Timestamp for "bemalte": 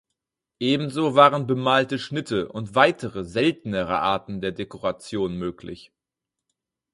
1.45-1.99